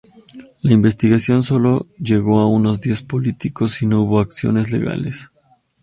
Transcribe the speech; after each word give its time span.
La 0.63 0.71
investigación 0.73 1.43
solo 1.43 1.85
llegó 1.99 2.39
a 2.39 2.47
unos 2.47 2.81
diez 2.81 3.03
políticos 3.03 3.83
y 3.83 3.85
no 3.85 4.01
hubo 4.01 4.19
acciones 4.19 4.71
legales. 4.71 5.31